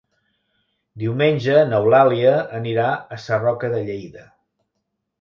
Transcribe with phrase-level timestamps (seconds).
[1.03, 4.29] Diumenge n'Eulàlia anirà a Sarroca de Lleida.